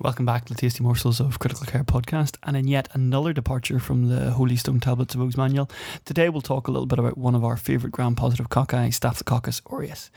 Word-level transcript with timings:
Welcome 0.00 0.26
back 0.26 0.44
to 0.44 0.54
the 0.54 0.60
Tasty 0.60 0.84
Morsels 0.84 1.18
of 1.18 1.40
Critical 1.40 1.66
Care 1.66 1.82
podcast, 1.82 2.36
and 2.44 2.56
in 2.56 2.68
yet 2.68 2.88
another 2.92 3.32
departure 3.32 3.80
from 3.80 4.08
the 4.08 4.30
Holy 4.30 4.54
Stone 4.54 4.78
Tablets 4.78 5.16
of 5.16 5.20
Oh's 5.20 5.36
manual. 5.36 5.68
Today 6.04 6.28
we'll 6.28 6.40
talk 6.40 6.68
a 6.68 6.70
little 6.70 6.86
bit 6.86 7.00
about 7.00 7.18
one 7.18 7.34
of 7.34 7.44
our 7.44 7.56
favourite 7.56 7.90
gram-positive 7.90 8.48
cocci, 8.48 8.94
Staphylococcus 8.94 9.60
aureus. 9.68 10.12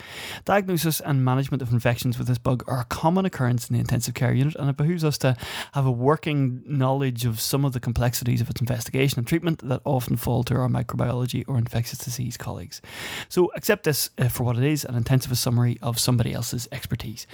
Diagnosis 0.46 1.00
and 1.00 1.26
management 1.26 1.64
of 1.64 1.74
infections 1.74 2.20
with 2.20 2.28
this 2.28 2.38
bug 2.38 2.64
are 2.68 2.82
a 2.82 2.86
common 2.86 3.26
occurrence 3.26 3.72
in 3.72 3.74
the 3.74 3.80
intensive 3.80 4.14
care 4.14 4.32
unit, 4.32 4.56
and 4.58 4.70
it 4.70 4.78
behooves 4.78 5.04
us 5.04 5.18
to 5.18 5.36
have 5.72 5.88
a 5.88 5.92
working 5.92 6.62
knowledge 6.68 7.26
of 7.26 7.40
some 7.40 7.66
of 7.66 7.74
the 7.74 7.80
complexities 7.80 8.40
of 8.40 8.52
its 8.52 8.62
investigation 8.62 9.18
and 9.18 9.28
treatment 9.28 9.68
that 9.68 9.82
often 9.84 10.16
fall 10.16 10.44
to 10.44 10.54
our 10.54 10.68
microbiology 10.68 11.44
or 11.48 11.58
infectious 11.58 11.98
disease 11.98 12.38
colleagues. 12.38 12.84
So 13.30 13.52
accept 13.56 13.86
this 13.86 14.12
uh, 14.20 14.28
for 14.28 14.44
what 14.44 14.58
it 14.58 14.64
is, 14.64 14.86
an 14.86 14.94
intensive 14.94 15.36
summary 15.40 15.80
of 15.82 15.98
somebody 15.98 16.34
else's 16.34 16.68
expertise. 16.72 17.26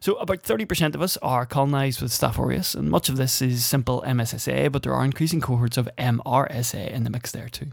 So 0.00 0.14
about 0.14 0.42
30% 0.42 0.94
of 0.94 1.02
us 1.02 1.18
are 1.18 1.44
colonized 1.44 1.81
with 1.82 2.12
Staph 2.12 2.38
aureus, 2.38 2.74
and 2.74 2.88
much 2.88 3.08
of 3.08 3.16
this 3.16 3.42
is 3.42 3.64
simple 3.64 4.04
MSSA, 4.06 4.70
but 4.70 4.84
there 4.84 4.94
are 4.94 5.04
increasing 5.04 5.40
cohorts 5.40 5.76
of 5.76 5.88
MRSA 5.98 6.92
in 6.92 7.02
the 7.02 7.10
mix 7.10 7.32
there 7.32 7.48
too. 7.48 7.66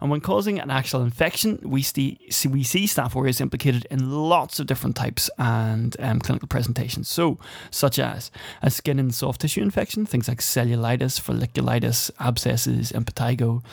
And 0.00 0.10
when 0.10 0.20
causing 0.20 0.60
an 0.60 0.70
actual 0.70 1.02
infection, 1.02 1.58
we 1.62 1.82
see, 1.82 2.18
we 2.48 2.62
see 2.62 2.86
Staph 2.86 3.16
aureus 3.16 3.40
implicated 3.40 3.84
in 3.90 4.10
lots 4.10 4.60
of 4.60 4.66
different 4.66 4.94
types 4.94 5.28
and 5.38 5.96
um, 5.98 6.20
clinical 6.20 6.46
presentations. 6.46 7.08
So, 7.08 7.38
such 7.70 7.98
as 7.98 8.30
a 8.62 8.70
skin 8.70 9.00
and 9.00 9.12
soft 9.12 9.40
tissue 9.40 9.60
infection, 9.60 10.06
things 10.06 10.28
like 10.28 10.38
cellulitis, 10.38 11.20
folliculitis, 11.20 12.12
abscesses, 12.20 12.92
impetigo, 12.92 13.64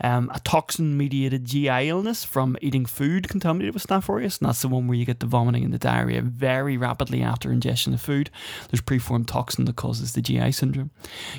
um, 0.00 0.30
a 0.34 0.40
toxin 0.40 0.96
mediated 0.96 1.44
GI 1.44 1.88
illness 1.88 2.24
from 2.24 2.56
eating 2.60 2.86
food 2.86 3.28
contaminated 3.28 3.74
with 3.74 3.86
Staph 3.86 4.08
aureus, 4.08 4.38
and 4.38 4.48
that's 4.48 4.62
the 4.62 4.68
one 4.68 4.88
where 4.88 4.98
you 4.98 5.04
get 5.04 5.20
the 5.20 5.26
vomiting 5.26 5.62
and 5.62 5.72
the 5.72 5.78
diarrhea 5.78 6.20
very 6.22 6.76
rapidly 6.76 7.22
after 7.22 7.52
ingestion 7.52 7.94
of 7.94 8.00
food. 8.00 8.30
There's 8.70 8.80
preformed 9.12 9.28
toxin 9.28 9.66
that 9.66 9.76
causes 9.76 10.14
the 10.14 10.22
GI 10.22 10.52
syndrome. 10.52 10.90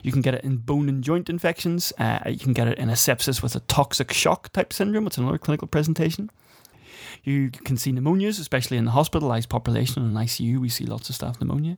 You 0.03 0.11
can 0.11 0.21
get 0.21 0.35
it 0.35 0.43
in 0.43 0.57
bone 0.57 0.89
and 0.89 1.03
joint 1.03 1.27
infections, 1.27 1.91
uh, 1.97 2.19
you 2.27 2.37
can 2.37 2.53
get 2.53 2.67
it 2.67 2.77
in 2.77 2.89
a 2.89 2.93
sepsis 2.93 3.41
with 3.41 3.55
a 3.55 3.61
toxic 3.61 4.13
shock 4.13 4.53
type 4.53 4.71
syndrome. 4.71 5.07
It's 5.07 5.17
another 5.17 5.39
clinical 5.39 5.67
presentation. 5.67 6.29
You 7.23 7.49
can 7.49 7.77
see 7.77 7.91
pneumonias, 7.91 8.39
especially 8.39 8.77
in 8.77 8.85
the 8.85 8.91
hospitalized 8.91 9.49
population 9.49 10.05
in 10.05 10.13
ICU. 10.13 10.59
We 10.59 10.69
see 10.69 10.85
lots 10.85 11.09
of 11.09 11.15
staph 11.15 11.39
pneumonia. 11.39 11.77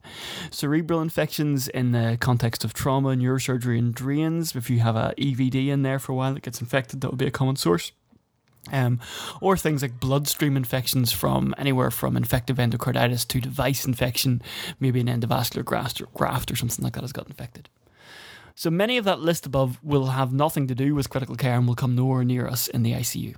Cerebral 0.52 1.02
infections 1.02 1.70
in 1.70 1.94
the 1.94 2.18
context 2.20 2.66
of 2.66 2.74
trauma, 2.74 3.10
neurosurgery, 3.16 3.80
and 3.80 3.94
drains. 3.94 4.54
If 4.56 4.70
you 4.70 4.80
have 4.80 4.98
a 4.98 5.14
EVD 5.18 5.68
in 5.68 5.84
there 5.84 6.00
for 6.00 6.12
a 6.12 6.16
while 6.16 6.34
that 6.34 6.44
gets 6.44 6.60
infected, 6.60 7.00
that 7.02 7.10
would 7.10 7.20
be 7.20 7.28
a 7.28 7.32
common 7.32 7.56
source. 7.56 7.94
Um, 8.72 9.00
or 9.42 9.58
things 9.58 9.82
like 9.82 10.00
bloodstream 10.00 10.58
infections 10.58 11.12
from 11.12 11.54
anywhere 11.58 11.92
from 11.92 12.18
infective 12.18 12.58
endocarditis 12.58 13.28
to 13.28 13.40
device 13.40 13.86
infection, 13.86 14.42
maybe 14.80 15.00
an 15.00 15.08
endovascular 15.08 15.64
graft 15.64 16.02
or, 16.02 16.08
graft 16.16 16.52
or 16.52 16.56
something 16.56 16.84
like 16.84 16.94
that 16.94 17.04
has 17.04 17.14
got 17.14 17.28
infected. 17.28 17.70
So 18.58 18.72
many 18.72 18.98
of 18.98 19.04
that 19.04 19.20
list 19.20 19.46
above 19.46 19.78
will 19.84 20.08
have 20.08 20.32
nothing 20.32 20.68
to 20.68 20.76
do 20.76 20.96
with 20.96 21.10
critical 21.10 21.36
care 21.36 21.58
and 21.58 21.68
will 21.68 21.76
come 21.76 21.94
nowhere 21.94 22.24
near 22.24 22.48
us 22.48 22.70
in 22.70 22.84
the 22.84 22.94
ICU. 22.94 23.36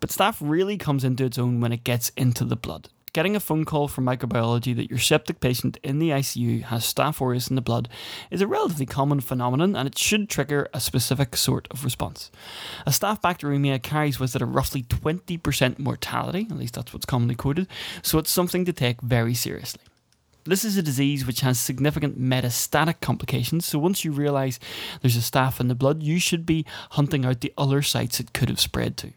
But 0.00 0.10
staph 0.10 0.36
really 0.40 0.76
comes 0.76 1.02
into 1.02 1.24
its 1.24 1.38
own 1.38 1.60
when 1.60 1.72
it 1.72 1.82
gets 1.82 2.10
into 2.10 2.44
the 2.44 2.56
blood. 2.56 2.90
Getting 3.12 3.34
a 3.34 3.40
phone 3.40 3.64
call 3.64 3.88
from 3.88 4.04
microbiology 4.04 4.74
that 4.76 4.88
your 4.88 5.00
septic 5.00 5.40
patient 5.40 5.78
in 5.82 5.98
the 5.98 6.10
ICU 6.10 6.62
has 6.62 6.84
Staph 6.84 7.20
aureus 7.20 7.48
in 7.48 7.56
the 7.56 7.60
blood 7.60 7.88
is 8.30 8.40
a 8.40 8.46
relatively 8.46 8.86
common 8.86 9.18
phenomenon 9.18 9.74
and 9.74 9.88
it 9.88 9.98
should 9.98 10.28
trigger 10.28 10.68
a 10.72 10.80
specific 10.80 11.36
sort 11.36 11.66
of 11.72 11.82
response. 11.82 12.30
A 12.86 12.90
staph 12.90 13.20
bacteremia 13.20 13.82
carries 13.82 14.20
with 14.20 14.36
it 14.36 14.42
a 14.42 14.46
roughly 14.46 14.84
20% 14.84 15.80
mortality, 15.80 16.46
at 16.48 16.56
least 16.56 16.74
that's 16.74 16.92
what's 16.92 17.04
commonly 17.04 17.34
quoted, 17.34 17.66
so 18.00 18.16
it's 18.16 18.30
something 18.30 18.64
to 18.64 18.72
take 18.72 19.02
very 19.02 19.34
seriously. 19.34 19.82
This 20.44 20.64
is 20.64 20.76
a 20.76 20.82
disease 20.82 21.26
which 21.26 21.40
has 21.40 21.58
significant 21.58 22.20
metastatic 22.20 23.00
complications, 23.00 23.66
so 23.66 23.80
once 23.80 24.04
you 24.04 24.12
realise 24.12 24.60
there's 25.02 25.16
a 25.16 25.18
staph 25.18 25.58
in 25.58 25.66
the 25.66 25.74
blood, 25.74 26.04
you 26.04 26.20
should 26.20 26.46
be 26.46 26.64
hunting 26.90 27.24
out 27.24 27.40
the 27.40 27.52
other 27.58 27.82
sites 27.82 28.20
it 28.20 28.32
could 28.32 28.48
have 28.48 28.60
spread 28.60 28.96
to. 28.98 29.12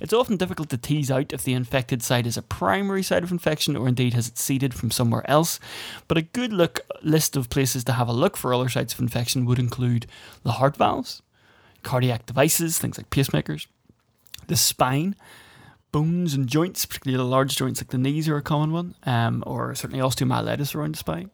It's 0.00 0.12
often 0.12 0.36
difficult 0.36 0.68
to 0.70 0.76
tease 0.76 1.10
out 1.10 1.32
if 1.32 1.42
the 1.42 1.54
infected 1.54 2.02
site 2.02 2.26
is 2.26 2.36
a 2.36 2.42
primary 2.42 3.02
site 3.02 3.22
of 3.22 3.30
infection 3.30 3.76
or 3.76 3.88
indeed 3.88 4.14
has 4.14 4.28
it 4.28 4.38
seeded 4.38 4.74
from 4.74 4.90
somewhere 4.90 5.28
else, 5.30 5.60
but 6.08 6.18
a 6.18 6.22
good 6.22 6.52
look 6.52 6.80
list 7.02 7.36
of 7.36 7.50
places 7.50 7.84
to 7.84 7.92
have 7.92 8.08
a 8.08 8.12
look 8.12 8.36
for 8.36 8.52
other 8.52 8.68
sites 8.68 8.94
of 8.94 9.00
infection 9.00 9.44
would 9.44 9.58
include 9.58 10.06
the 10.42 10.52
heart 10.52 10.76
valves, 10.76 11.22
cardiac 11.82 12.26
devices, 12.26 12.78
things 12.78 12.98
like 12.98 13.10
pacemakers, 13.10 13.66
the 14.48 14.56
spine, 14.56 15.14
bones 15.94 16.34
and 16.34 16.48
joints, 16.48 16.84
particularly 16.84 17.22
the 17.22 17.30
large 17.30 17.54
joints 17.54 17.80
like 17.80 17.90
the 17.90 17.98
knees 17.98 18.28
are 18.28 18.36
a 18.36 18.42
common 18.42 18.72
one, 18.72 18.96
um, 19.04 19.44
or 19.46 19.76
certainly 19.76 20.02
osteomyelitis 20.02 20.74
around 20.74 20.96
the 20.96 20.98
spine. 20.98 21.30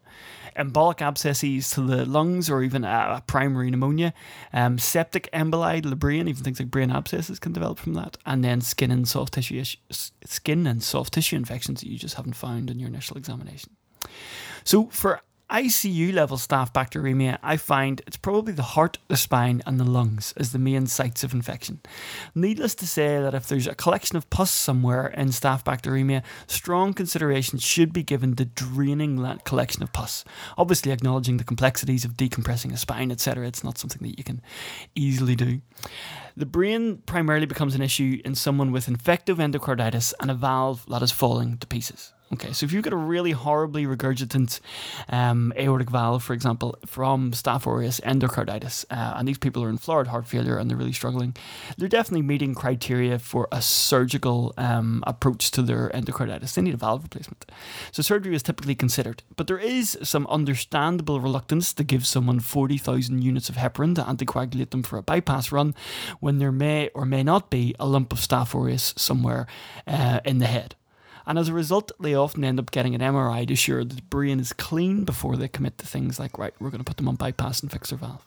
Embolic 0.55 1.01
abscesses 1.01 1.71
to 1.71 1.81
the 1.81 2.05
lungs, 2.05 2.51
or 2.51 2.63
even 2.63 2.85
a, 2.85 3.23
primary 3.27 3.71
pneumonia. 3.71 4.13
Um, 4.53 4.79
septic 4.79 5.31
emboli 5.33 5.83
to 5.83 5.89
the 5.89 5.97
brain, 5.97 6.29
even 6.29 6.45
things 6.45 6.61
like 6.61 6.71
brain 6.71 6.91
abscesses 6.91 7.39
can 7.39 7.55
develop 7.55 7.79
from 7.79 7.95
that. 7.95 8.19
And 8.27 8.45
then 8.45 8.61
skin 8.61 8.91
and 8.91 9.09
soft 9.09 9.33
tissue 9.33 9.65
skin 9.91 10.67
and 10.67 10.83
soft 10.83 11.15
tissue 11.15 11.37
infections 11.37 11.81
that 11.81 11.89
you 11.89 11.97
just 11.97 12.17
haven't 12.17 12.35
found 12.35 12.69
in 12.69 12.79
your 12.79 12.91
initial 12.91 13.17
examination. 13.17 13.77
So 14.65 14.89
for 14.89 15.23
ICU 15.51 16.13
level 16.13 16.37
staph 16.37 16.73
bacteremia, 16.73 17.39
I 17.43 17.57
find 17.57 18.01
it's 18.07 18.17
probably 18.17 18.53
the 18.53 18.63
heart, 18.63 18.99
the 19.09 19.17
spine, 19.17 19.63
and 19.67 19.81
the 19.81 19.85
lungs 19.85 20.33
as 20.37 20.53
the 20.53 20.59
main 20.59 20.87
sites 20.87 21.25
of 21.25 21.35
infection. 21.35 21.81
Needless 22.35 22.75
to 22.77 22.87
say 22.87 23.21
that 23.21 23.35
if 23.35 23.49
there's 23.49 23.67
a 23.67 23.75
collection 23.75 24.17
of 24.17 24.31
pus 24.31 24.53
somewhere 24.53 25.09
in 25.09 25.29
staph 25.29 25.65
bacteremia, 25.65 26.23
strong 26.47 26.95
consideration 26.95 27.59
should 27.59 27.93
be 27.93 28.05
given 28.05 28.37
to 28.37 28.45
draining 28.45 29.23
that 29.23 29.45
collection 29.45 29.83
of 29.83 29.93
pus. 29.93 30.25
Obviously, 30.57 30.93
acknowledging 30.93 31.37
the 31.37 31.45
complexities 31.45 32.05
of 32.05 32.15
decompressing 32.17 32.73
a 32.73 32.77
spine, 32.77 33.11
etc., 33.11 33.47
it's 33.47 33.65
not 33.65 33.77
something 33.77 34.03
that 34.03 34.19
you 34.19 34.25
can 34.25 34.41
easily 34.95 35.35
do. 35.35 35.61
The 36.37 36.47
brain 36.47 36.99
primarily 37.07 37.47
becomes 37.47 37.75
an 37.75 37.83
issue 37.83 38.21
in 38.25 38.37
someone 38.37 38.71
with 38.71 38.87
infective 38.87 39.39
endocarditis 39.39 40.15
and 40.21 40.31
a 40.31 40.35
valve 40.35 40.87
that 40.89 41.03
is 41.03 41.11
falling 41.11 41.59
to 41.59 41.67
pieces. 41.67 42.13
Okay, 42.33 42.53
so 42.53 42.65
if 42.65 42.73
you've 42.73 42.85
got 42.85 42.93
a 42.93 42.97
really 42.97 43.33
horribly 43.33 43.87
regurgitant 43.87 44.61
um, 45.09 45.53
aortic 45.59 45.91
valve, 45.91 46.23
for 46.23 46.33
example, 46.33 46.79
from 46.87 47.33
Staph 47.33 47.67
aureus 47.67 47.99
endocarditis, 48.01 48.85
uh, 48.89 49.15
and 49.17 49.27
these 49.27 49.37
people 49.37 49.65
are 49.65 49.69
in 49.69 49.79
florid 49.79 50.07
heart 50.07 50.29
failure 50.29 50.57
and 50.57 50.71
they're 50.71 50.77
really 50.77 50.93
struggling, 50.93 51.35
they're 51.77 51.89
definitely 51.89 52.23
meeting 52.23 52.55
criteria 52.55 53.19
for 53.19 53.49
a 53.51 53.61
surgical 53.61 54.55
um, 54.57 55.03
approach 55.09 55.51
to 55.51 55.61
their 55.61 55.89
endocarditis. 55.89 56.55
They 56.55 56.63
need 56.63 56.75
a 56.75 56.77
valve 56.77 57.03
replacement. 57.03 57.47
So 57.91 58.01
surgery 58.01 58.37
is 58.37 58.45
typically 58.45 58.77
considered, 58.77 59.25
but 59.35 59.49
there 59.49 59.59
is 59.59 59.99
some 60.05 60.29
understandable 60.29 61.21
reluctance 61.21 61.73
to 61.73 61.83
give 61.83 62.07
someone 62.07 62.39
40,000 62.39 63.23
units 63.23 63.49
of 63.49 63.57
heparin 63.57 63.97
to 63.97 64.03
anticoagulate 64.03 64.71
them 64.71 64.85
for 64.85 64.99
a 64.99 65.03
bypass 65.03 65.51
run 65.51 65.75
when 66.21 66.39
there 66.39 66.53
may 66.53 66.91
or 66.95 67.05
may 67.05 67.25
not 67.25 67.51
be 67.51 67.75
a 67.81 67.87
lump 67.87 68.13
of 68.13 68.21
Staph 68.21 68.55
aureus 68.55 68.95
somewhere 68.97 69.49
uh, 69.89 70.21
in 70.25 70.39
the 70.39 70.47
head. 70.47 70.77
And 71.27 71.39
as 71.39 71.49
a 71.49 71.53
result, 71.53 71.93
they 72.01 72.15
often 72.15 72.45
end 72.45 72.59
up 72.59 72.71
getting 72.71 72.95
an 72.95 73.01
MRI 73.01 73.47
to 73.47 73.55
assure 73.55 73.85
that 73.85 73.95
the 73.95 74.03
brain 74.03 74.41
is 74.41 74.53
clean 74.53 75.05
before 75.05 75.37
they 75.37 75.49
commit 75.49 75.79
to 75.79 75.87
things 75.87 76.19
like, 76.19 76.39
right, 76.39 76.55
we're 76.61 76.71
going 76.71 76.83
to 76.83 76.85
put 76.85 76.97
them 76.97 77.09
on 77.09 77.17
bypass 77.17 77.61
and 77.61 77.71
fix 77.71 77.91
their 77.91 77.99
valve. 77.99 78.25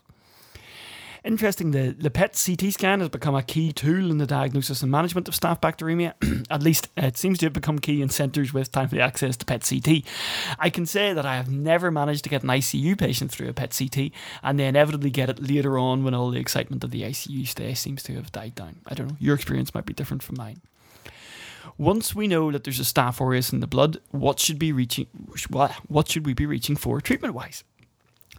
Interesting, 1.23 1.71
the, 1.71 1.95
the 1.97 2.11
PET 2.11 2.37
CT 2.45 2.73
scan 2.73 2.99
has 2.99 3.07
become 3.07 3.33
a 3.33 3.41
key 3.41 3.71
tool 3.71 4.11
in 4.11 4.17
the 4.17 4.27
diagnosis 4.27 4.81
and 4.81 4.91
management 4.91 5.29
of 5.29 5.33
staph 5.33 5.61
bacteremia. 5.61 6.13
At 6.51 6.61
least 6.61 6.89
uh, 7.01 7.05
it 7.05 7.17
seems 7.17 7.37
to 7.39 7.45
have 7.45 7.53
become 7.53 7.79
key 7.79 8.01
in 8.01 8.09
centres 8.09 8.53
with 8.53 8.73
timely 8.73 8.99
access 8.99 9.37
to 9.37 9.45
PET 9.45 9.65
CT. 9.65 10.03
I 10.59 10.69
can 10.69 10.85
say 10.85 11.13
that 11.13 11.25
I 11.25 11.37
have 11.37 11.49
never 11.49 11.91
managed 11.91 12.25
to 12.25 12.29
get 12.29 12.43
an 12.43 12.49
ICU 12.49 12.97
patient 12.97 13.31
through 13.31 13.47
a 13.47 13.53
PET 13.53 13.73
CT, 13.77 14.11
and 14.43 14.59
they 14.59 14.67
inevitably 14.67 15.11
get 15.11 15.29
it 15.29 15.41
later 15.41 15.77
on 15.77 16.03
when 16.03 16.13
all 16.13 16.29
the 16.29 16.41
excitement 16.41 16.83
of 16.83 16.91
the 16.91 17.03
ICU 17.03 17.47
stay 17.47 17.73
seems 17.73 18.03
to 18.03 18.15
have 18.15 18.33
died 18.33 18.55
down. 18.55 18.81
I 18.85 18.93
don't 18.93 19.07
know, 19.07 19.17
your 19.17 19.35
experience 19.35 19.73
might 19.73 19.85
be 19.85 19.93
different 19.93 20.23
from 20.23 20.35
mine. 20.37 20.59
Once 21.77 22.15
we 22.15 22.27
know 22.27 22.51
that 22.51 22.63
there's 22.63 22.79
a 22.79 22.83
staph 22.83 23.21
aureus 23.21 23.51
in 23.51 23.59
the 23.59 23.67
blood, 23.67 23.99
what 24.11 24.39
should 24.39 24.59
be 24.59 24.71
reaching 24.71 25.07
what 25.87 26.07
should 26.09 26.25
we 26.25 26.33
be 26.33 26.45
reaching 26.45 26.75
for 26.75 27.01
treatment 27.01 27.33
wise? 27.33 27.63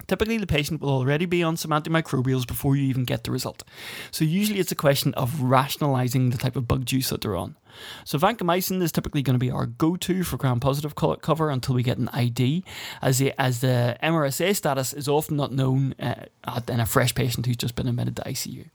Typically, 0.06 0.38
the 0.38 0.46
patient 0.46 0.80
will 0.80 0.90
already 0.90 1.24
be 1.24 1.42
on 1.42 1.56
some 1.56 1.70
antimicrobials 1.70 2.46
before 2.46 2.76
you 2.76 2.82
even 2.84 3.04
get 3.04 3.24
the 3.24 3.30
result. 3.30 3.64
So, 4.10 4.24
usually, 4.24 4.58
it's 4.58 4.72
a 4.72 4.76
question 4.76 5.14
of 5.14 5.40
rationalizing 5.40 6.30
the 6.30 6.36
type 6.36 6.56
of 6.56 6.68
bug 6.68 6.84
juice 6.84 7.08
that 7.10 7.22
they're 7.22 7.36
on. 7.36 7.56
So, 8.04 8.18
vancomycin 8.18 8.82
is 8.82 8.92
typically 8.92 9.22
going 9.22 9.34
to 9.34 9.38
be 9.38 9.50
our 9.50 9.66
go 9.66 9.96
to 9.96 10.24
for 10.24 10.36
gram 10.36 10.60
positive 10.60 10.94
cover 10.94 11.48
until 11.48 11.74
we 11.74 11.82
get 11.82 11.98
an 11.98 12.08
ID, 12.08 12.64
as 13.00 13.18
the, 13.18 13.40
as 13.40 13.60
the 13.60 13.96
MRSA 14.02 14.54
status 14.56 14.92
is 14.92 15.08
often 15.08 15.36
not 15.36 15.52
known 15.52 15.94
uh, 15.98 16.60
in 16.68 16.80
a 16.80 16.86
fresh 16.86 17.14
patient 17.14 17.46
who's 17.46 17.56
just 17.56 17.76
been 17.76 17.88
admitted 17.88 18.16
to 18.16 18.22
ICU. 18.22 18.68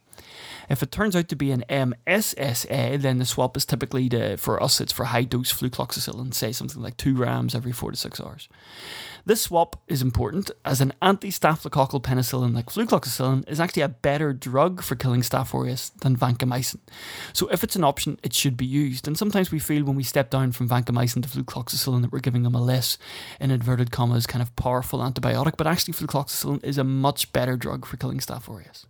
If 0.69 0.83
it 0.83 0.91
turns 0.91 1.15
out 1.15 1.27
to 1.29 1.35
be 1.35 1.51
an 1.51 1.63
MSSA, 1.69 3.01
then 3.01 3.19
the 3.19 3.25
swap 3.25 3.57
is 3.57 3.65
typically 3.65 4.09
for 4.37 4.61
us, 4.61 4.79
it's 4.79 4.91
for 4.91 5.05
high 5.05 5.23
dose 5.23 5.51
flucloxacillin, 5.51 6.33
say 6.33 6.51
something 6.51 6.81
like 6.81 6.97
two 6.97 7.15
grams 7.15 7.55
every 7.55 7.71
four 7.71 7.91
to 7.91 7.97
six 7.97 8.19
hours. 8.19 8.47
This 9.25 9.41
swap 9.41 9.81
is 9.87 10.01
important 10.01 10.49
as 10.63 10.81
an 10.81 10.93
anti 11.01 11.29
staphylococcal 11.29 12.01
penicillin 12.01 12.55
like 12.55 12.67
flucloxacillin 12.67 13.47
is 13.49 13.59
actually 13.59 13.83
a 13.83 13.89
better 13.89 14.33
drug 14.33 14.81
for 14.81 14.95
killing 14.95 15.21
Staph 15.21 15.53
aureus 15.53 15.89
than 16.01 16.15
vancomycin. 16.15 16.79
So 17.33 17.47
if 17.49 17.63
it's 17.63 17.75
an 17.75 17.83
option, 17.83 18.19
it 18.23 18.33
should 18.33 18.57
be 18.57 18.65
used. 18.65 19.07
And 19.07 19.17
sometimes 19.17 19.51
we 19.51 19.59
feel 19.59 19.83
when 19.83 19.95
we 19.95 20.03
step 20.03 20.29
down 20.29 20.51
from 20.51 20.69
vancomycin 20.69 21.23
to 21.23 21.29
flucloxacillin 21.29 22.01
that 22.01 22.11
we're 22.11 22.19
giving 22.19 22.43
them 22.43 22.55
a 22.55 22.61
less, 22.61 22.97
in 23.39 23.51
inverted 23.51 23.91
commas, 23.91 24.25
kind 24.25 24.41
of 24.41 24.55
powerful 24.55 24.99
antibiotic, 24.99 25.57
but 25.57 25.67
actually 25.67 25.93
flucloxacillin 25.93 26.63
is 26.63 26.77
a 26.77 26.83
much 26.83 27.31
better 27.33 27.57
drug 27.57 27.85
for 27.85 27.97
killing 27.97 28.19
Staph 28.19 28.49
aureus. 28.49 28.85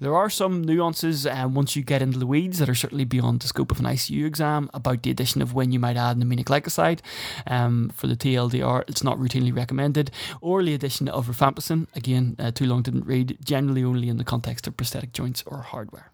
There 0.00 0.14
are 0.14 0.30
some 0.30 0.62
nuances 0.62 1.26
um, 1.26 1.54
once 1.54 1.76
you 1.76 1.82
get 1.82 2.02
into 2.02 2.18
the 2.18 2.26
weeds 2.26 2.58
that 2.58 2.68
are 2.68 2.74
certainly 2.74 3.04
beyond 3.04 3.40
the 3.40 3.48
scope 3.48 3.70
of 3.70 3.80
an 3.80 3.86
ICU 3.86 4.26
exam 4.26 4.70
about 4.72 5.02
the 5.02 5.10
addition 5.10 5.42
of 5.42 5.54
when 5.54 5.72
you 5.72 5.78
might 5.78 5.96
add 5.96 6.16
an 6.16 6.24
aminoglycoside. 6.24 7.00
Um, 7.46 7.90
for 7.94 8.06
the 8.06 8.16
TLDR, 8.16 8.84
it's 8.88 9.04
not 9.04 9.18
routinely 9.18 9.54
recommended, 9.54 10.10
or 10.40 10.62
the 10.62 10.74
addition 10.74 11.08
of 11.08 11.26
rifampicin. 11.26 11.86
Again, 11.94 12.36
uh, 12.38 12.50
too 12.50 12.66
long 12.66 12.82
didn't 12.82 13.06
read, 13.06 13.38
generally 13.44 13.84
only 13.84 14.08
in 14.08 14.18
the 14.18 14.24
context 14.24 14.66
of 14.66 14.76
prosthetic 14.76 15.12
joints 15.12 15.42
or 15.46 15.62
hardware. 15.62 16.11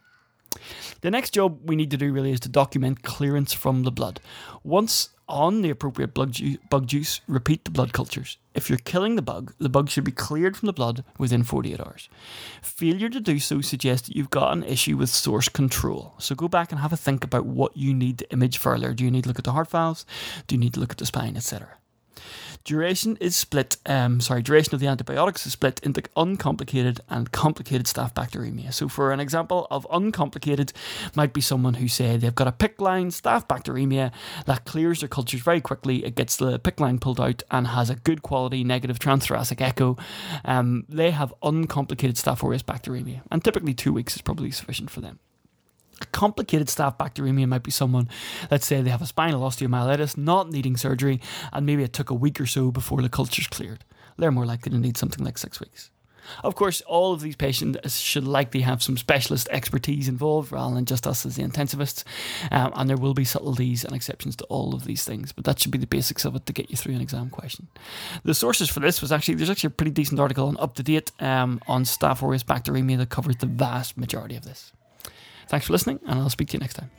The 1.00 1.10
next 1.10 1.30
job 1.30 1.58
we 1.64 1.76
need 1.76 1.90
to 1.90 1.96
do 1.96 2.12
really 2.12 2.32
is 2.32 2.40
to 2.40 2.48
document 2.48 3.02
clearance 3.02 3.52
from 3.52 3.84
the 3.84 3.92
blood. 3.92 4.20
Once 4.64 5.10
on 5.28 5.60
the 5.62 5.70
appropriate 5.70 6.14
bug, 6.14 6.32
ju- 6.32 6.58
bug 6.70 6.86
juice, 6.86 7.20
repeat 7.28 7.64
the 7.64 7.70
blood 7.70 7.92
cultures. 7.92 8.38
If 8.54 8.68
you're 8.68 8.78
killing 8.78 9.14
the 9.14 9.22
bug, 9.22 9.52
the 9.58 9.68
bug 9.68 9.90
should 9.90 10.04
be 10.04 10.10
cleared 10.10 10.56
from 10.56 10.66
the 10.66 10.72
blood 10.72 11.04
within 11.18 11.44
48 11.44 11.80
hours. 11.80 12.08
Failure 12.62 13.10
to 13.10 13.20
do 13.20 13.38
so 13.38 13.60
suggests 13.60 14.08
that 14.08 14.16
you've 14.16 14.30
got 14.30 14.52
an 14.52 14.64
issue 14.64 14.96
with 14.96 15.10
source 15.10 15.48
control. 15.48 16.14
So 16.18 16.34
go 16.34 16.48
back 16.48 16.72
and 16.72 16.80
have 16.80 16.92
a 16.92 16.96
think 16.96 17.24
about 17.24 17.46
what 17.46 17.76
you 17.76 17.92
need 17.92 18.18
to 18.18 18.32
image 18.32 18.58
further. 18.58 18.94
Do 18.94 19.04
you 19.04 19.10
need 19.10 19.24
to 19.24 19.28
look 19.28 19.38
at 19.38 19.44
the 19.44 19.52
heart 19.52 19.70
valves? 19.70 20.06
Do 20.46 20.54
you 20.54 20.60
need 20.60 20.74
to 20.74 20.80
look 20.80 20.92
at 20.92 20.98
the 20.98 21.06
spine, 21.06 21.36
etc.? 21.36 21.68
Duration 22.68 23.16
is 23.18 23.34
split, 23.34 23.78
um, 23.86 24.20
sorry, 24.20 24.42
duration 24.42 24.74
of 24.74 24.80
the 24.80 24.88
antibiotics 24.88 25.46
is 25.46 25.52
split 25.52 25.80
into 25.82 26.02
uncomplicated 26.18 27.00
and 27.08 27.32
complicated 27.32 27.86
staph 27.86 28.12
bacteremia. 28.12 28.74
So, 28.74 28.90
for 28.90 29.10
an 29.10 29.20
example 29.20 29.66
of 29.70 29.86
uncomplicated, 29.90 30.74
might 31.14 31.32
be 31.32 31.40
someone 31.40 31.72
who 31.72 31.88
say 31.88 32.18
they've 32.18 32.34
got 32.34 32.46
a 32.46 32.52
PICC 32.52 32.78
line 32.82 33.08
staph 33.08 33.48
bacteremia 33.48 34.12
that 34.44 34.66
clears 34.66 35.00
their 35.00 35.08
cultures 35.08 35.40
very 35.40 35.62
quickly. 35.62 36.04
It 36.04 36.14
gets 36.14 36.36
the 36.36 36.60
PICC 36.60 36.80
line 36.80 36.98
pulled 36.98 37.22
out 37.22 37.42
and 37.50 37.68
has 37.68 37.88
a 37.88 37.94
good 37.94 38.20
quality 38.20 38.62
negative 38.64 38.98
transthoracic 38.98 39.62
echo. 39.62 39.96
Um, 40.44 40.84
they 40.90 41.10
have 41.12 41.32
uncomplicated 41.42 42.16
staph 42.16 42.44
aureus 42.44 42.62
bacteremia, 42.62 43.22
and 43.30 43.42
typically 43.42 43.72
two 43.72 43.94
weeks 43.94 44.14
is 44.14 44.20
probably 44.20 44.50
sufficient 44.50 44.90
for 44.90 45.00
them. 45.00 45.20
Complicated 46.12 46.68
staph 46.68 46.98
bacteremia 46.98 47.46
might 47.48 47.62
be 47.62 47.70
someone, 47.70 48.08
let's 48.50 48.66
say 48.66 48.80
they 48.80 48.90
have 48.90 49.02
a 49.02 49.06
spinal 49.06 49.42
osteomyelitis, 49.42 50.16
not 50.16 50.50
needing 50.50 50.76
surgery, 50.76 51.20
and 51.52 51.66
maybe 51.66 51.82
it 51.82 51.92
took 51.92 52.10
a 52.10 52.14
week 52.14 52.40
or 52.40 52.46
so 52.46 52.70
before 52.70 53.02
the 53.02 53.08
culture's 53.08 53.46
cleared. 53.46 53.84
They're 54.16 54.32
more 54.32 54.46
likely 54.46 54.70
to 54.70 54.78
need 54.78 54.96
something 54.96 55.24
like 55.24 55.38
six 55.38 55.60
weeks. 55.60 55.90
Of 56.44 56.54
course, 56.54 56.80
all 56.82 57.12
of 57.12 57.20
these 57.20 57.36
patients 57.36 57.98
should 57.98 58.26
likely 58.26 58.60
have 58.60 58.82
some 58.82 58.96
specialist 58.96 59.48
expertise 59.50 60.08
involved 60.08 60.52
rather 60.52 60.74
than 60.74 60.84
just 60.84 61.06
us 61.06 61.24
as 61.24 61.36
the 61.36 61.42
intensivists, 61.42 62.04
um, 62.50 62.72
and 62.74 62.88
there 62.88 62.96
will 62.96 63.14
be 63.14 63.24
subtleties 63.24 63.84
and 63.84 63.94
exceptions 63.94 64.36
to 64.36 64.44
all 64.44 64.74
of 64.74 64.84
these 64.84 65.04
things, 65.04 65.32
but 65.32 65.44
that 65.44 65.58
should 65.58 65.70
be 65.70 65.78
the 65.78 65.86
basics 65.86 66.24
of 66.24 66.36
it 66.36 66.46
to 66.46 66.52
get 66.52 66.70
you 66.70 66.76
through 66.76 66.94
an 66.94 67.00
exam 67.00 67.30
question. 67.30 67.68
The 68.24 68.34
sources 68.34 68.68
for 68.68 68.80
this 68.80 69.00
was 69.00 69.12
actually, 69.12 69.34
there's 69.34 69.50
actually 69.50 69.68
a 69.68 69.70
pretty 69.70 69.92
decent 69.92 70.20
article 70.20 70.48
on 70.48 70.56
UpToDate 70.56 71.22
um, 71.22 71.60
on 71.66 71.84
Staph 71.84 72.22
aureus 72.22 72.44
bacteremia 72.44 72.98
that 72.98 73.08
covers 73.08 73.36
the 73.36 73.46
vast 73.46 73.96
majority 73.96 74.36
of 74.36 74.44
this. 74.44 74.72
Thanks 75.48 75.66
for 75.66 75.72
listening, 75.72 75.98
and 76.06 76.20
I'll 76.20 76.30
speak 76.30 76.48
to 76.48 76.54
you 76.54 76.60
next 76.60 76.74
time. 76.74 76.90